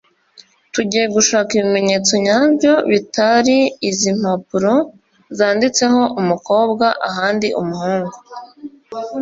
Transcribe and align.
tugiye 0.73 1.05
gushaka 1.15 1.49
ibimenyetso 1.53 2.13
nyabyo 2.25 2.73
bitari 2.91 3.57
izi 3.89 4.11
mpapuro 4.19 4.73
zanditseho 5.37 6.01
umukobwa 6.21 6.85
ahandi 7.09 7.47
umuhungu 7.61 8.17